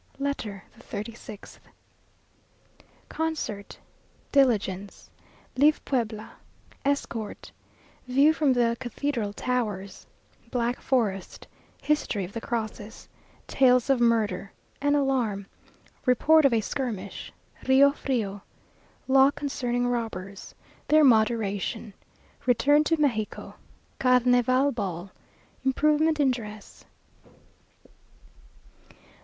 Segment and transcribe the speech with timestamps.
[0.17, 1.59] LETTER THE THIRTY SIXTH
[3.07, 3.77] Concert
[4.31, 5.11] Diligence
[5.55, 6.37] Leave Puebla
[6.83, 7.51] Escort
[8.07, 10.07] View from the Cathedral Towers
[10.49, 11.45] Black Forest
[11.83, 13.07] History of the Crosses
[13.45, 14.51] Tales of Murder
[14.81, 15.45] An Alarm
[16.07, 17.31] Report of a Skirmish
[17.67, 18.41] Rio Frío
[19.07, 20.55] Law concerning Robbers
[20.87, 21.93] Their Moderation
[22.47, 23.53] Return to Mexico
[23.99, 25.11] Carnival Ball
[25.63, 26.85] Improvement in Dress.